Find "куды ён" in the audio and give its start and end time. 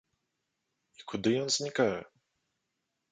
1.11-1.47